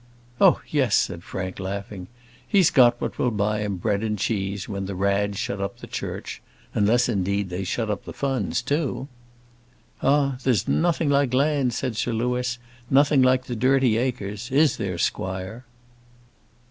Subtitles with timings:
[0.41, 2.07] "Oh, yes," said Frank, laughing.
[2.47, 5.85] "He's got what will buy him bread and cheese when the Rads shut up the
[5.85, 6.41] Church:
[6.73, 9.07] unless, indeed, they shut up the Funds too."
[10.01, 12.57] "Ah, there's nothing like land," said Sir Louis:
[12.89, 15.65] "nothing like the dirty acres; is there, squire?"